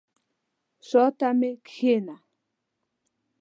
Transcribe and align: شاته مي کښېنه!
شاته 0.87 1.29
مي 1.39 1.51
کښېنه! 1.67 2.15